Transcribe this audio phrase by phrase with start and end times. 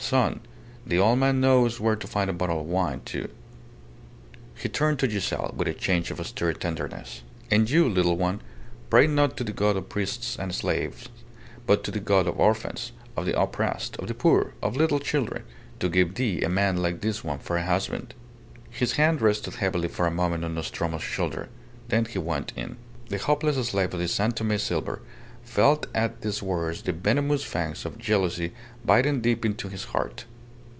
[0.11, 0.41] Son!
[0.85, 3.29] The old man knows where to find a bottle of wine, too."
[4.57, 7.21] He turned to Giselle, with a change to austere tenderness.
[7.49, 8.41] "And you, little one,
[8.89, 11.07] pray not to the God of priests and slaves,
[11.65, 15.43] but to the God of orphans, of the oppressed, of the poor, of little children,
[15.79, 18.13] to give thee a man like this one for a husband."
[18.69, 21.47] His hand rested heavily for a moment on Nostromo's shoulder;
[21.87, 22.75] then he went in.
[23.07, 25.01] The hopeless slave of the San Tome silver
[25.43, 28.53] felt at these words the venomous fangs of jealousy
[28.85, 30.23] biting deep into his heart.